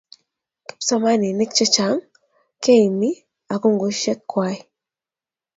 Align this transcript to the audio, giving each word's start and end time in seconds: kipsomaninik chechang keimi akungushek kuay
kipsomaninik 0.67 1.51
chechang 1.57 1.97
keimi 2.63 3.09
akungushek 3.53 4.19
kuay 4.31 4.57